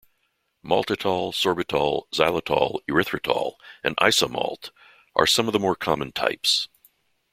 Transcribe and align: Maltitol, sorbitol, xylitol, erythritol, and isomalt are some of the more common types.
Maltitol, 0.65 1.31
sorbitol, 1.31 2.07
xylitol, 2.11 2.79
erythritol, 2.89 3.53
and 3.83 3.95
isomalt 3.97 4.71
are 5.15 5.27
some 5.27 5.45
of 5.45 5.53
the 5.53 5.59
more 5.59 5.75
common 5.75 6.11
types. 6.11 6.67